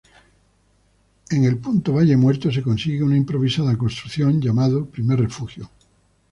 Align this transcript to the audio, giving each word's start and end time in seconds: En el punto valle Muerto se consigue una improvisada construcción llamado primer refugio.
En 1.29 1.43
el 1.43 1.59
punto 1.59 1.93
valle 1.93 2.17
Muerto 2.17 2.51
se 2.51 2.63
consigue 2.63 3.03
una 3.03 3.15
improvisada 3.15 3.77
construcción 3.77 4.41
llamado 4.41 4.87
primer 4.89 5.19
refugio. 5.19 5.69